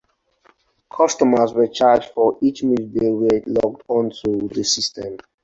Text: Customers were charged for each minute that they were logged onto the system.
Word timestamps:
Customers 0.91 1.53
were 1.53 1.67
charged 1.67 2.09
for 2.15 2.35
each 2.41 2.63
minute 2.63 2.91
that 2.91 2.99
they 3.01 3.11
were 3.11 3.43
logged 3.61 3.83
onto 3.87 4.47
the 4.47 4.63
system. 4.63 5.17